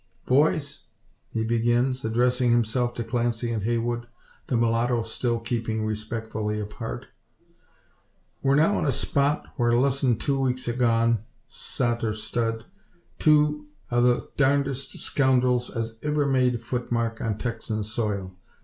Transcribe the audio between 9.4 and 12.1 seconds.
whar less'n two weeks agone, sot